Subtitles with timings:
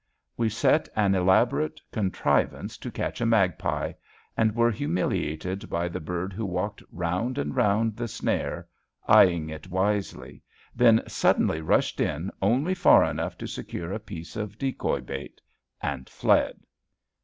[0.35, 3.93] We set an elaborate contrivance to catch a magpie;
[4.35, 8.67] and were humiliated by the bird who walked round and round the snare
[9.07, 10.41] eying it wisely,
[10.75, 15.39] then suddenly rushed in only far enough to secure a piece of decoy bait
[15.83, 16.61] and fled.